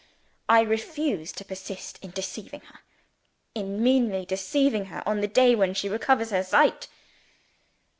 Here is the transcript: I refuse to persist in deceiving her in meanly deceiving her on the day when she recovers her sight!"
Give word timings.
I 0.49 0.61
refuse 0.61 1.31
to 1.33 1.45
persist 1.45 1.99
in 2.03 2.09
deceiving 2.09 2.61
her 2.61 2.79
in 3.53 3.83
meanly 3.83 4.25
deceiving 4.25 4.85
her 4.85 5.07
on 5.07 5.21
the 5.21 5.27
day 5.27 5.53
when 5.53 5.75
she 5.75 5.89
recovers 5.89 6.31
her 6.31 6.41
sight!" 6.43 6.87